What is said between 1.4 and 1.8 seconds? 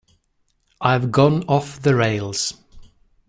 off